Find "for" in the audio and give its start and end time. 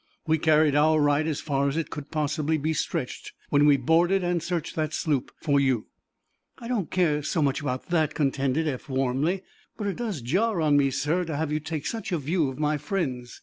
5.39-5.59